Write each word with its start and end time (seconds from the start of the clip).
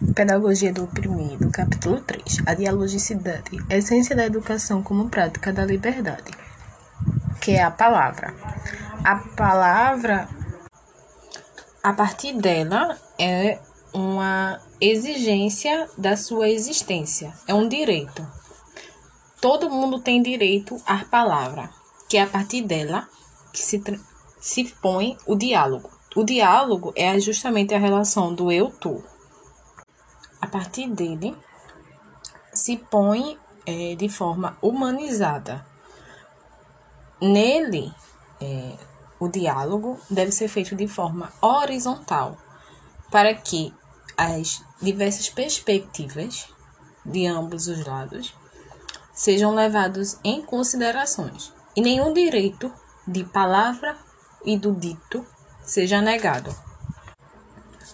Pedagogia 0.00 0.72
do 0.72 0.84
Oprimido, 0.84 1.50
capítulo 1.50 2.00
3. 2.00 2.38
A 2.46 2.54
dialogicidade, 2.54 3.58
essência 3.68 4.16
da 4.16 4.24
educação 4.24 4.82
como 4.82 5.10
prática 5.10 5.52
da 5.52 5.62
liberdade, 5.62 6.32
que 7.38 7.50
é 7.50 7.62
a 7.62 7.70
palavra. 7.70 8.34
A 9.04 9.16
palavra, 9.36 10.26
a 11.82 11.92
partir 11.92 12.32
dela, 12.32 12.98
é 13.18 13.58
uma 13.92 14.58
exigência 14.80 15.86
da 15.98 16.16
sua 16.16 16.48
existência, 16.48 17.34
é 17.46 17.52
um 17.52 17.68
direito. 17.68 18.26
Todo 19.38 19.68
mundo 19.68 20.00
tem 20.00 20.22
direito 20.22 20.80
à 20.86 21.04
palavra, 21.04 21.68
que 22.08 22.16
é 22.16 22.22
a 22.22 22.26
partir 22.26 22.62
dela 22.62 23.06
que 23.52 23.60
se, 23.60 23.82
se 24.40 24.64
põe 24.80 25.18
o 25.26 25.36
diálogo. 25.36 25.90
O 26.16 26.24
diálogo 26.24 26.90
é 26.96 27.20
justamente 27.20 27.74
a 27.74 27.78
relação 27.78 28.34
do 28.34 28.50
eu-tu 28.50 29.04
partir 30.50 30.88
dele, 30.88 31.36
se 32.52 32.76
põe 32.76 33.38
é, 33.66 33.94
de 33.94 34.08
forma 34.08 34.56
humanizada. 34.60 35.64
Nele, 37.20 37.92
é, 38.40 38.72
o 39.18 39.28
diálogo 39.28 39.98
deve 40.10 40.32
ser 40.32 40.48
feito 40.48 40.74
de 40.74 40.88
forma 40.88 41.32
horizontal, 41.40 42.36
para 43.10 43.34
que 43.34 43.74
as 44.16 44.62
diversas 44.80 45.28
perspectivas 45.28 46.48
de 47.04 47.26
ambos 47.26 47.66
os 47.66 47.84
lados 47.84 48.34
sejam 49.12 49.54
levados 49.54 50.18
em 50.24 50.42
considerações 50.42 51.52
e 51.76 51.80
nenhum 51.80 52.12
direito 52.12 52.72
de 53.06 53.24
palavra 53.24 53.96
e 54.44 54.56
do 54.56 54.74
dito 54.74 55.26
seja 55.62 56.00
negado. 56.00 56.54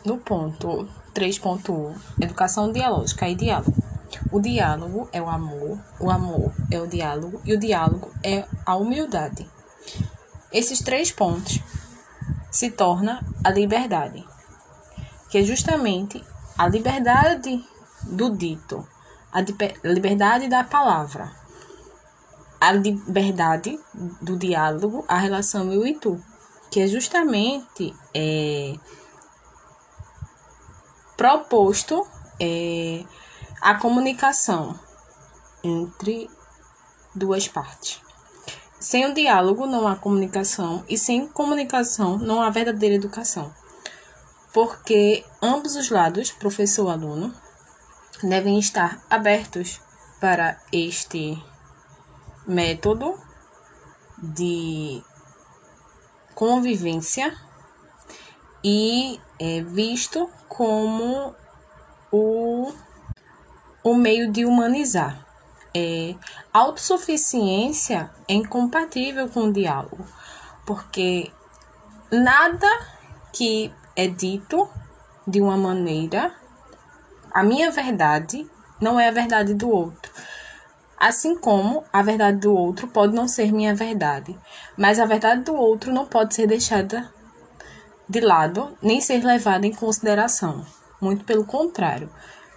No 0.05 0.19
ponto 0.19 0.88
3.1 1.16 1.97
Educação 2.20 2.70
dialógica 2.70 3.27
e 3.27 3.34
diálogo. 3.34 3.83
O 4.30 4.38
diálogo 4.38 5.09
é 5.11 5.22
o 5.22 5.28
amor, 5.31 5.78
o 5.98 6.11
amor 6.11 6.53
é 6.70 6.78
o 6.78 6.86
diálogo 6.86 7.41
e 7.42 7.55
o 7.55 7.59
diálogo 7.59 8.11
é 8.22 8.45
a 8.67 8.77
humildade. 8.77 9.48
Esses 10.53 10.81
três 10.81 11.11
pontos 11.11 11.59
se 12.50 12.70
torna 12.70 13.25
a 13.42 13.50
liberdade, 13.50 14.27
que 15.31 15.39
é 15.39 15.42
justamente 15.42 16.22
a 16.56 16.69
liberdade 16.69 17.64
do 18.03 18.31
dito, 18.37 18.87
a 19.33 19.41
liberdade 19.84 20.48
da 20.48 20.64
palavra, 20.64 21.33
a 22.61 22.72
liberdade 22.72 23.78
do 24.20 24.37
diálogo, 24.37 25.05
a 25.09 25.19
relação 25.19 25.72
eu 25.72 25.87
e 25.87 25.94
tu, 25.94 26.22
que 26.70 26.81
é 26.81 26.87
justamente 26.87 27.94
é, 28.14 28.75
proposto 31.27 32.06
é, 32.38 33.05
a 33.60 33.74
comunicação 33.74 34.78
entre 35.64 36.30
duas 37.12 37.48
partes. 37.48 38.00
Sem 38.78 39.06
o 39.06 39.12
diálogo 39.12 39.66
não 39.66 39.88
há 39.88 39.97
comunicação 39.97 40.84
e 40.88 40.97
sem 40.97 41.27
comunicação 41.27 42.16
não 42.16 42.41
há 42.41 42.48
verdadeira 42.48 42.94
educação. 42.94 43.52
Porque 44.52 45.24
ambos 45.42 45.74
os 45.74 45.91
lados, 45.91 46.30
professor 46.30 46.91
e 46.91 46.92
aluno, 46.92 47.34
devem 48.22 48.60
estar 48.60 49.02
abertos 49.10 49.80
para 50.20 50.62
este 50.70 51.42
método 52.47 53.19
de 54.16 55.02
convivência 56.36 57.36
e 58.62 59.20
é 59.41 59.60
visto 59.62 60.30
como 60.57 61.35
o, 62.11 62.73
o 63.85 63.95
meio 63.95 64.33
de 64.33 64.47
humanizar. 64.47 65.23
É, 65.75 66.15
autossuficiência 66.51 68.11
é 68.27 68.33
incompatível 68.33 69.28
com 69.28 69.41
o 69.41 69.53
diálogo, 69.53 70.06
porque 70.65 71.31
nada 72.11 72.66
que 73.31 73.71
é 73.95 74.06
dito 74.06 74.66
de 75.28 75.43
uma 75.43 75.59
maneira, 75.59 76.34
a 77.31 77.43
minha 77.43 77.71
verdade 77.71 78.50
não 78.81 78.99
é 78.99 79.09
a 79.09 79.12
verdade 79.12 79.53
do 79.53 79.69
outro. 79.69 80.11
Assim 80.99 81.37
como 81.37 81.84
a 81.93 82.00
verdade 82.00 82.39
do 82.39 82.55
outro 82.55 82.89
pode 82.89 83.15
não 83.15 83.28
ser 83.28 83.53
minha 83.53 83.75
verdade, 83.75 84.34
mas 84.75 84.99
a 84.99 85.05
verdade 85.05 85.43
do 85.43 85.55
outro 85.55 85.93
não 85.93 86.06
pode 86.06 86.34
ser 86.34 86.47
deixada 86.47 87.15
de 88.09 88.21
lado 88.21 88.77
nem 88.81 89.00
ser 89.00 89.25
levada 89.25 89.67
em 89.67 89.72
consideração. 89.72 90.65
Muito 91.00 91.25
pelo 91.25 91.44
contrário, 91.44 92.11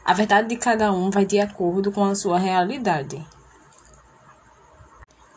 a 0.05 0.13
verdade 0.13 0.47
de 0.49 0.55
cada 0.55 0.91
um 0.91 1.09
vai 1.09 1.25
de 1.25 1.39
acordo 1.39 1.91
com 1.91 2.03
a 2.03 2.15
sua 2.15 2.39
realidade. 2.39 3.25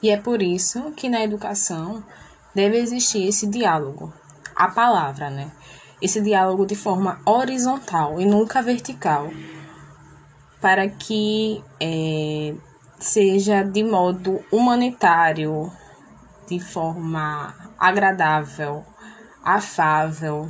E 0.03 0.11
é 0.11 0.17
por 0.17 0.43
isso 0.43 0.93
que 0.93 1.09
na 1.09 1.23
educação 1.23 2.03
deve 2.55 2.77
existir 2.77 3.27
esse 3.27 3.47
diálogo, 3.47 4.13
a 4.55 4.69
palavra, 4.69 5.31
né? 5.31 5.51
Esse 6.01 6.21
diálogo 6.21 6.67
de 6.67 6.75
forma 6.75 7.21
horizontal 7.25 8.21
e 8.21 8.27
nunca 8.27 8.61
vertical, 8.61 9.31
para 10.61 10.89
que 10.89 11.63
é, 11.81 12.55
seja 12.99 13.63
de 13.63 13.85
modo 13.85 14.45
humanitário, 14.51 15.71
de 16.49 16.59
forma 16.59 17.55
agradável, 17.79 18.85
afável, 19.43 20.49